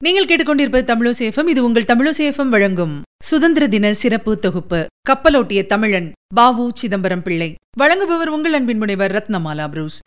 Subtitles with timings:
[0.00, 4.86] நீங்கள் கேட்டுக்கொண்டிருப்பது தமிழசேஃபம் இது உங்கள் தமிழசேஃபம் வழங்கும் சுதந்திர தின சிறப்பு தொகுப்பு.
[5.10, 7.54] கப்பலோட்டிய தமிழன் பாவு சிதம்பரம் பிள்ளை.
[7.80, 9.98] வழங்குபவர் உங்கள் அன்பின் முனைவர் ரத்னமாலா புரூஸ்.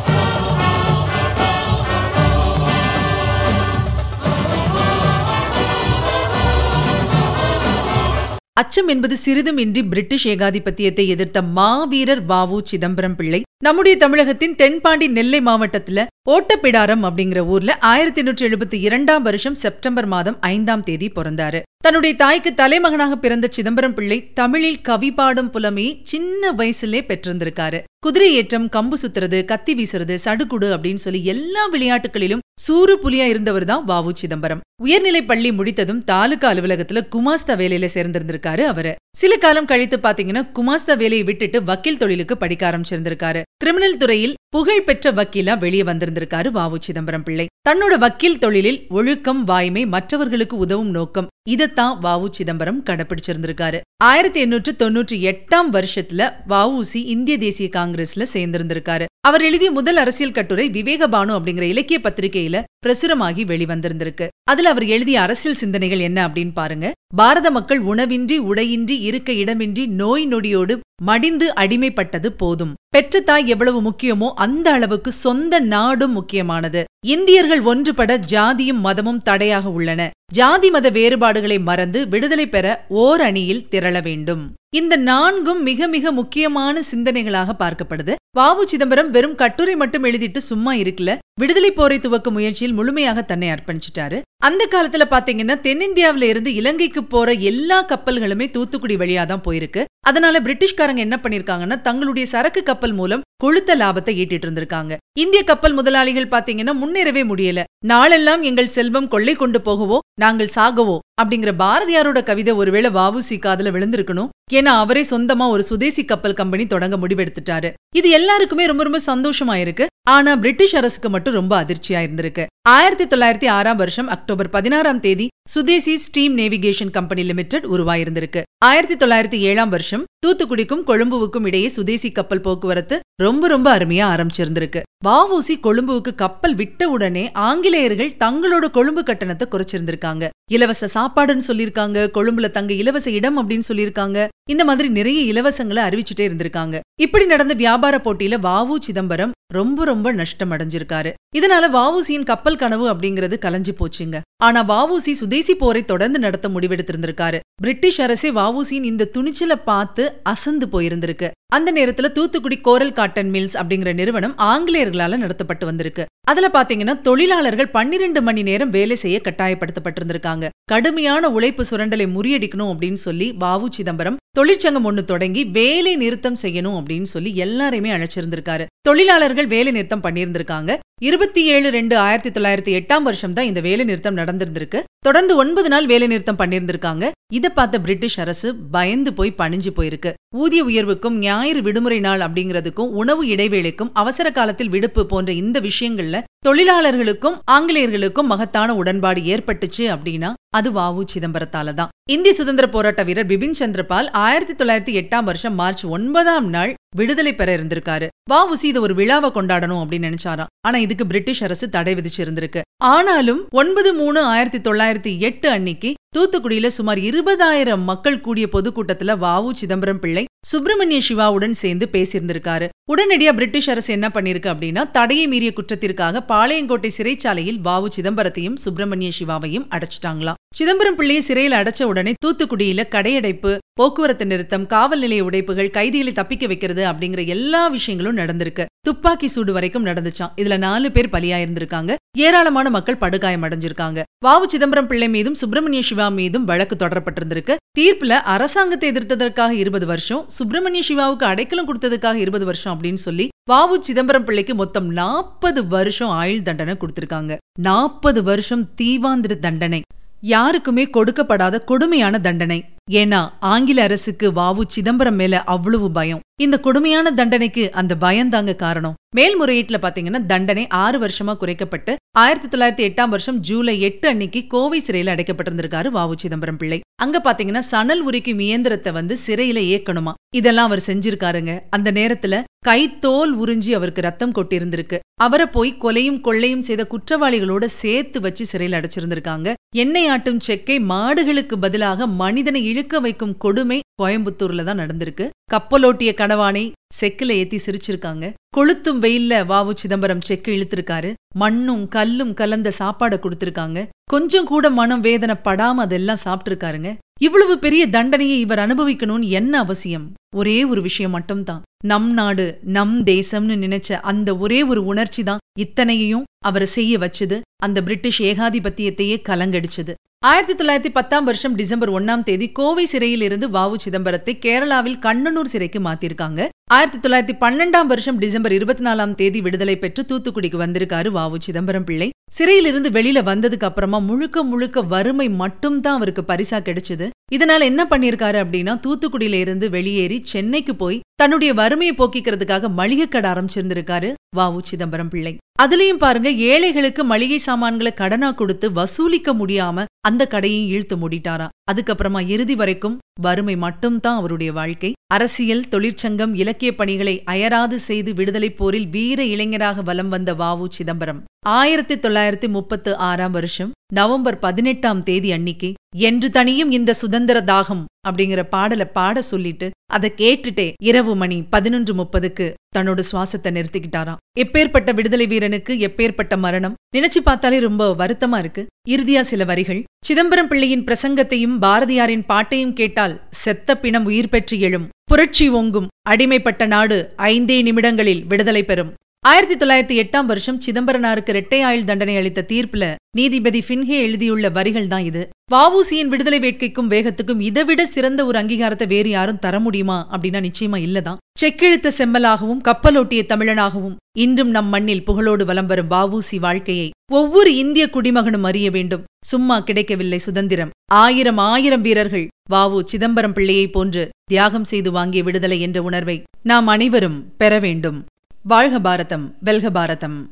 [8.53, 13.41] அச்சம் என்பது சிறிதும் இன்றி பிரிட்டிஷ் ஏகாதிபத்தியத்தை எதிர்த்த மாவீரர் வாவு சிதம்பரம் பிள்ளை.
[13.61, 20.37] நம்முடைய தமிழகத்தின் தென்பாண்டி நெல்லை மாவட்டத்துல ஓட்டப்பிடாரம் அப்படிங்கிற ஊர்ல ஆயிரத்தி எண்ணூற்றி எழுபத்தி இரண்டாம் வருஷம் செப்டம்பர் மாதம்
[20.39, 21.61] ஐந்தாம் தேதி பிறந்தாரு.
[21.77, 27.81] தன்னுடைய தாய்க்கு தலைமகனாக பிறந்த சிதம்பரம் பிள்ளை தமிழில் கவி பாடும் புலமையை சின்ன வயசுலே பெற்றிருந்திருக்காரு.
[27.99, 33.87] குதிரை ஏற்றம் கம்பு சுத்துறது கத்தி வீசுறது சடுகுடு அப்படின்னு சொல்லி எல்லா விளையாட்டுகளிலும் சூறு புலியா இருந்தவர் தான்
[33.87, 34.59] வாவு சிதம்பரம்.
[34.81, 38.95] உயர்நிலை பள்ளி முடித்ததும் தாலுகா அலுவலகத்துல குமாஸ்தா வேலையில சேர்ந்திருந்திருக்காரு அவரு.
[39.13, 43.41] சில காலம் கழித்து பாத்தீங்கன்னா குமாஸ்தா வேலையை விட்டுட்டு வக்கீல் தொழிலுக்கு படிக்க ஆரம்பிச்சிருந்திருக்காரு.
[43.57, 47.45] கிரிமினல் துறையில் புகழ் பெற்ற வக்கீலா வெளியே வந்திருந்திருக்காரு வாவு சிதம்பரம் பிள்ளை.
[47.69, 53.81] தன்னோட வக்கீல் தொழிலில் ஒழுக்கம் வாய்மை மற்றவர்களுக்கு உதவும் நோக்கம் இதத்தான் வாவு சிதம்பரம் கடைபிடிச்சிருந்திருக்காரு.
[54.03, 59.05] ஆயிரத்தி எண்ணூற்று தொன்னூற்றி எட்டாம் வருஷத்துல வஉசி இந்திய தேசிய காங்கிரஸ்ல சேர்ந்திருந்திருக்காரு.
[59.23, 64.27] அவர் எழுதிய முதல் அரசியல் கட்டுரை விவேகபானு அப்படிங்கிற இலக்கிய பத்திரிகையில பிரசுரமாகி வெளிவந்திருந்திருக்கு.
[64.43, 66.91] அதுல அவர் எழுதிய அரசியல் சிந்தனைகள் என்ன அப்படின்னு பாருங்க.
[67.15, 72.73] பாரத மக்கள் உணவின்றி உடையின்றி இருக்க இடமின்றி நோய் நொடியோடு மடிந்து அடிமைப்பட்டது போதும்.
[72.95, 76.83] பெற்றத்தாய் எவ்வளவு முக்கியமோ அந்த அளவுக்கு சொந்த நாடும் முக்கியமானது.
[77.07, 80.09] இந்தியர்கள் ஒன்றுபட ஜாதியும் மதமும் தடையாக உள்ளன.
[80.33, 84.53] ஜாதி மத வேறுபாடுகளை மறந்து விடுதலை பெற ஓர் அணியில் திரள வேண்டும்.
[84.75, 88.13] இந்த நான்கும் மிக மிக முக்கியமான சிந்தனைகளாக பார்க்கப்படுது.
[88.37, 91.17] வாவு சிதம்பரம் வெறும் கட்டுரை மட்டும் எழுதிட்டு சும்மா இருக்கல.
[91.39, 94.21] விடுதலை போரை துவக்கும் முயற்சியில் முழுமையாக தன்னை அர்ப்பணிச்சிட்டாரு.
[94.43, 99.83] அந்த காலத்துல பாத்தீங்கன்னா தென்னிந்தியாவில இருந்து இலங்கைக்கு போற எல்லா கப்பல்களுமே தூத்துக்குடி வழியா தான் போயிருக்கு.
[100.07, 104.97] அதனால பிரிட்டிஷ்காரங்க என்ன பண்ணிருக்காங்கன்னா தங்களுடைய சரக்கு கப்பல் மூலம் கொழுத்த லாபத்தை ஈட்டிட்டு இருந்திருக்காங்க.
[105.19, 107.63] இந்திய கப்பல் முதலாளிகள் பாத்தீங்கன்னா முன்னேறவே முடியல.
[107.85, 114.29] நாளெல்லாம் எங்கள் செல்வம் கொள்ளை கொண்டு போகவோ நாங்கள் சாகவோ அப்படிங்கிற பாரதியாரோட கவிதை ஒருவேளை வாவுசி காதுல விழுந்திருக்கணும்.
[114.51, 117.71] ஏன்னா அவரே சொந்தமா ஒரு சுதேசி கப்பல் கம்பெனி தொடங்க முடிவெடுத்துட்டாரு.
[117.95, 119.87] இது எல்லாருக்குமே ரொம்ப ரொம்ப சந்தோஷமா இருக்கு.
[120.09, 122.45] ஆனா பிரிட்டிஷ் அரசுக்கு மட்டும் ரொம்ப அதிர்ச்சியா இருந்திருக்கு.
[122.69, 128.41] ஆயிரத்தி தொள்ளாயிரத்தி ஆறாம் வருஷம் அக்டோபர் பதினாறாம் தேதி Swadeshi Steam Navigation Company Limited உருவாயிருந்திருக்கு.
[128.63, 134.81] ஆயிரத்தி தொள்ளாயிரத்தி ஏழாம் வருஷம் தூத்துக்குடிக்கும் கொழும்புவுக்கும் இடையே சுதேசி கப்பல் போக்குவரத்து ரொம்ப ரொம்ப அருமையா ஆரம்பிச்சிருந்திருக்கு.
[135.05, 140.27] வாவூசி கொழும்புவுக்கு கப்பல் விட்ட உடனே ஆங்கிலேயர்கள் தங்களோட கொழும்பு கட்டணத்தை குறைச்சிருந்திருக்காங்க.
[140.51, 146.79] இலவச சாப்பாடுன்னு சொல்லியிருக்காங்க கொழும்புல தங்க இலவச இடம் அப்படின்னு சொல்லிருக்காங்க இந்த மாதிரி நிறைய இலவசங்களை அறிவிச்சுட்டே இருந்திருக்காங்க.
[147.01, 151.11] இப்படி நடந்த வியாபார போட்டியில வாவு சிதம்பரம் ரொம்ப ரொம்ப நஷ்டம் அடைஞ்சிருக்காரு.
[151.37, 154.19] இதனால வாவூசியின் கப்பல் கனவு அப்படிங்கறது கலைஞ்சு போச்சுங்க.
[154.43, 157.39] ஆனா வாவூசி சுதேசி போரை தொடர்ந்து நடத்த முடிவெடுத்திருந்திருக்காரு.
[157.61, 161.29] பிரிட்டிஷ் அரசே வாவூசியின் இந்த துணிச்சலை பார்த்து அசந்து போயிருந்திருக்கு.
[161.53, 166.05] அந்த நேரத்துல தூத்துக்குடி கோரல் காட்டன் மில்ஸ் அப்படிங்கிற நிறுவனம் ஆங்கிலேயர்களால நடத்தப்பட்டு வந்திருக்கு.
[166.27, 170.47] அதுல பாத்தீங்கன்னா தொழிலாளர்கள் பன்னிரண்டு மணி நேரம் வேலை செய்ய கட்டாயப்படுத்தப்பட்டிருந்திருக்காங்க.
[170.63, 177.07] கடுமையான உழைப்பு சுரண்டலை முறியடிக்கணும் அப்படின்னு சொல்லி வாவு சிதம்பரம் தொழிற்சங்கம் ஒன்று தொடங்கி வேலை நிறுத்தம் செய்யணும் அப்படின்னு
[177.13, 178.65] சொல்லி எல்லாரையுமே அழைச்சிருந்திருக்காரு.
[178.87, 180.71] தொழிலாளர்கள் வேலை நிறுத்தம் பண்ணியிருந்திருக்காங்க.
[181.07, 184.79] இருபத்தி ஏழு ரெண்டு ஆயிரத்தி தொள்ளாயிரத்தி எட்டாம் வருஷம் தான் இந்த வேலை நிறுத்தம் நடந்திருந்திருக்கு.
[185.07, 187.05] தொடர்ந்து ஒன்பது நாள் வேலை நிறுத்தம் பண்ணியிருந்திருக்காங்க.
[187.37, 190.11] இதை பார்த்த பிரிட்டிஷ் அரசு பயந்து போய் பணிஞ்சு போயிருக்கு.
[190.43, 197.39] ஊதிய உயர்வுக்கும் ஞாயிறு விடுமுறை நாள் அப்படிங்கிறதுக்கும் உணவு இடைவேளைக்கும் அவசர காலத்தில் விடுப்பு போன்ற இந்த விஷயங்கள்ல தொழிலாளர்களுக்கும்
[197.55, 204.07] ஆங்கிலேயர்களுக்கும் மகத்தான உடன்பாடு ஏற்பட்டுச்சு அப்படின்னா அது வாவு சிதம்பரத்தால தான் இந்திய சுதந்திர போராட்ட வீரர் பிபின் சந்திரபால்
[204.25, 208.07] ஆயிரத்தி தொள்ளாயிரத்தி எட்டாம் வருஷம் மார்ச் ஒன்பதாம் நாள் விடுதலை பெற இருந்திருக்காரு.
[208.31, 210.51] வாவுசி இது ஒரு விழாவை கொண்டாடணும் அப்படின்னு நினைச்சாராம்.
[210.65, 212.61] ஆனா இதுக்கு பிரிட்டிஷ் அரசு தடை விதிச்சிருந்திருக்கு.
[212.83, 219.99] ஆனாலும் ஒன்பது மூணு ஆயிரத்தி தொள்ளாயிரத்தி எட்டு அன்னைக்கு தூத்துக்குடியில சுமார் இருபதாயிரம் மக்கள் கூடிய பொதுக்கூட்டத்துல வாவு சிதம்பரம்
[219.99, 222.67] பிள்ளை சுப்பிரமணிய சிவாவுடன் சேர்ந்து பேசியிருந்திருக்காரு.
[222.93, 229.67] உடனடியா பிரிட்டிஷ் அரசு என்ன பண்ணிருக்கு அப்படின்னா தடையை மீறிய குற்றத்திற்காக பாளையங்கோட்டை சிறைச்சாலையில் வாவு சிதம்பரத்தையும் சுப்பிரமணிய சிவாவையும்
[229.69, 230.39] அடைச்சிட்டாங்களாம்.
[230.55, 236.83] சிதம்பரம் பிள்ளையை சிறையில் அடைச்ச உடனே தூத்துக்குடியில கடையடைப்பு போக்குவரத்து நிறுத்தம் காவல் நிலைய உடைப்புகள் கைதிகளை தப்பிக்க வைக்கிறது
[236.89, 238.65] அப்படிங்கிற எல்லா விஷயங்களும் நடந்திருக்கு.
[238.87, 244.01] துப்பாக்கி சூடு வரைக்கும் நடந்துச்சான் இதுல நாலு பேர் பலியா இருந்திருக்காங்க ஏராளமான மக்கள் படுகாயம் அடைஞ்சிருக்காங்க.
[244.25, 247.55] வாவு சிதம்பரம் பிள்ளை மீதும் சுப்பிரமணிய சிவா மீதும் வழக்கு தொடரப்பட்டிருந்திருக்கு.
[247.79, 254.23] தீர்ப்புல அரசாங்கத்தை எதிர்த்ததற்காக இருபது வருஷம் சுப்பிரமணிய சிவாவுக்கு அடைக்கலம் கொடுத்ததுக்காக இருபது வருஷம் அப்படின்னு சொல்லி வாவு சிதம்பரம்
[254.23, 257.37] பிள்ளைக்கு மொத்தம் நாற்பது வருஷம் ஆயுள் தண்டனை கொடுத்திருக்காங்க.
[257.59, 259.81] நாற்பது வருஷம் தீவாந்திர தண்டனை.
[260.21, 262.65] யாருக்குமே கொடுக்கப்படாத கொடுமையான தண்டனை.
[262.91, 266.19] ஏன்னா ஆங்கில அரசுக்கு வாவு சிதம்பரம் மேல அவ்வளவு பயம்.
[266.41, 268.93] இந்த கொடுமையான தண்டனைக்கு அந்த பயந்தாங்க காரணம்.
[269.15, 275.13] மேல்முறையீட்டுல பாத்தீங்கன்னா தண்டனை ஆறு வருஷமா குறைக்கப்பட்டு ஆயிரத்தி தொள்ளாயிரத்தி எட்டாம் வருஷம் ஜூலை எட்டு அன்னைக்கு கோவை சிறையில
[275.13, 276.79] அடைக்கப்பட்டிருந்திருக்காரு வாவு சிதம்பரம் பிள்ளை.
[277.01, 280.13] அங்க பாத்தீங்கன்னா சணல் உரிக்கும் இயந்திரத்தை வந்து சிறையில இயக்கணுமா?
[280.35, 281.59] இதெல்லாம் அவர் செஞ்சிருக்காருங்க.
[281.69, 288.45] அந்த நேரத்துல கைத்தோல் உறிஞ்சி அவருக்கு ரத்தம் கொட்டியிருந்திருக்கு அவரை போய் கொலையும் கொள்ளையும் செய்த குற்றவாளிகளோட சேர்த்து வச்சு
[288.45, 289.53] சிறையில் அடைச்சிருந்திருக்காங்க.
[289.75, 295.29] எண்ணெய் ஆட்டும் செக்கை மாடுகளுக்கு பதிலாக மனிதனை இழுக்க வைக்கும் கொடுமை கோயம்புத்தூர்ல தான் நடந்திருக்கு.
[295.53, 298.33] கப்பலோட்டிய கணவானை செக்குல ஏத்தி சிரிச்சிருக்காங்க.
[298.57, 301.11] கொளுத்தும் வெயில்ல வாவு சிதம்பரம் செக்கு இழுத்திருக்காரு.
[301.35, 303.87] மண்ணும் கல்லும் கலந்த சாப்பாட கொடுத்திருக்காங்க.
[304.13, 306.91] கொஞ்சம் கூட மனம் வேதனை படாம அதெல்லாம் சாப்பிட்டிருக்காருங்க.
[307.23, 310.13] இவ்வளவு பெரிய தண்டனையை இவர் அனுபவிக்கணும்னு என்ன அவசியம்?
[310.35, 311.61] ஒரே ஒரு விஷயம் மட்டும்தான்.
[311.85, 317.41] நம் நாடு நம் தேசம்னு நினைச்ச அந்த ஒரே ஒரு உணர்ச்சி தான் இத்தனையையும் அவரை செய்ய வச்சது.
[317.63, 319.93] அந்த பிரிட்டிஷ் ஏகாதிபத்தியத்தையே கலங்கடிச்சது.
[320.29, 325.79] ஆயிரத்தி தொள்ளாயிரத்தி பத்தாம் வருஷம் டிசம்பர் ஒன்னாம் தேதி கோவை சிறையில் இருந்து வாவு சிதம்பரத்தை கேரளாவில் கண்ணனூர் சிறைக்கு
[325.79, 326.47] மாத்திருக்காங்க.
[326.71, 332.09] ஆயிரத்தி தொள்ளாயிரத்தி பன்னெண்டாம் வருஷம் டிசம்பர் இருபத்தி நாலாம் தேதி விடுதலை பெற்று தூத்துக்குடிக்கு வந்திருக்காரு வாவு சிதம்பரம் பிள்ளை.
[332.31, 337.07] சிறையிலிருந்து வெளியில வந்ததுக்கு அப்புறமா முழுக்க முழுக்க வறுமை மட்டும்தான் அவருக்கு பரிசா கிடைச்சது.
[337.33, 344.11] இதனால என்ன பண்ணிருக்காரு அப்படின்னா தூத்துக்குடியில இருந்து வெளியேறி சென்னைக்கு போய் தன்னுடைய வறுமையை போக்கிக்கிறதுக்காக மளிகை கடை ஆரம்பிச்சிருந்திருக்காரு
[344.37, 345.37] வாவு சிதம்பரம் பிள்ளை.
[345.61, 352.55] அதுலயும் பாருங்க ஏழைகளுக்கு மளிகை சாமான்களை கடனா கொடுத்து வசூலிக்க முடியாம அந்த கடையும் இழுத்து மூடிட்டாராம் அதுக்கப்புறமா இறுதி
[352.55, 354.91] வரைக்கும் வறுமை மட்டும்தான் அவருடைய வாழ்க்கை.
[355.13, 361.95] அரசியல் தொழிற்சங்கம் இலக்கிய பணிகளை அயராது செய்து விடுதலைப் போரில் வீர இளைஞராக வலம் வந்த வாவு சிதம்பரம் ஆயிரத்தி
[361.95, 368.85] தொள்ளாயிரத்தி முப்பத்து ஆறாம் வருஷம் நவம்பர் பதினெட்டாம் தேதி அன்னிக்கு என்று தனியும் இந்த சுதந்திர தாகம் அப்படிங்கிற பாடலை
[368.85, 374.21] பாட சொல்லிட்டு அதை கேட்டுட்டே இரவு மணி பதினொன்று முப்பதுக்கு தன்னோட சுவாசத்தை நிறுத்திக்கிட்டாராம்.
[374.39, 376.75] எப்பேற்பட்ட விடுதலை வீரனுக்கு எப்பேற்பட்ட மரணம்?
[376.97, 378.67] நினைச்சு பார்த்தாலே ரொம்ப வருத்தமா இருக்கு.
[378.89, 379.83] இறுதியா சில வரிகள்.
[380.05, 384.89] சிதம்பரம் பிள்ளையின் பிரசங்கத்தையும் பாரதியாரின் பாட்டையும் கேட்டால் செத்த பிணம் உயிர் பெற்று எழும்.
[385.03, 388.93] புரட்சி ஓங்கும் அடிமைப்பட்ட நாடு ஐந்தே நிமிடங்களில் விடுதலை பெறும்.
[389.29, 395.03] ஆயிரத்தி தொள்ளாயிரத்தி எட்டாம் வருஷம் சிதம்பரனாருக்கு இரட்டை ஆயுள் தண்டனை அளித்த தீர்ப்புல நீதிபதி ஃபின்ஹே எழுதியுள்ள வரிகள் தான்
[395.03, 395.29] இது.
[395.51, 401.17] வாவூசியின் விடுதலை வேட்கைக்கும் வேகத்துக்கும் இதைவிட சிறந்த ஒரு அங்கீகாரத்தை வேறு யாரும் தர முடியுமா அப்படின்னா நிச்சயமா இல்லதான்.
[401.41, 408.43] செக்கெழுத்த செம்மலாகவும் கப்பலோட்டிய தமிழனாகவும் இன்றும் நம் மண்ணில் புகழோடு வலம் வரும் வாவூசி வாழ்க்கையை ஒவ்வொரு இந்திய குடிமகனும்
[408.43, 409.03] அறிய வேண்டும்.
[409.25, 410.69] சும்மா கிடைக்கவில்லை சுதந்திரம்.
[410.93, 417.19] ஆயிரம் ஆயிரம் வீரர்கள் வாவு சிதம்பரம் பிள்ளையைப் போன்று தியாகம் செய்து வாங்கிய விடுதலை என்ற உணர்வை நாம் அனைவரும்
[417.37, 418.05] பெற வேண்டும்.
[418.43, 420.29] வாழ்க பாரதம் வெல்க பாரதம்.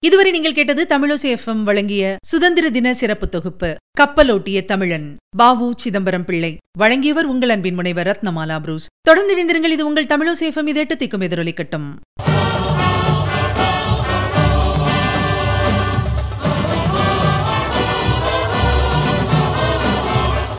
[0.00, 6.58] இதுவரை நீங்கள் கேட்டது தமிழோசி எஃப்எம் வழங்கிய சுதந்திர தின சிறப்பு தொகுப்பு கப்பலோட்டிய தமிழன் பாபு சிதம்பரம் பிள்ளை.
[6.78, 8.86] வழங்கியவர் உங்கள் அன்பின் முனைவர் ரத்னமாலா புரூஸ்.
[9.02, 11.96] தொடர்ந்து இணைந்திருங்கள் இது உங்கள் தமிழோசி எஃப்எம் இது எட்டு திக்கும் எதிரொலிக்கட்டும்.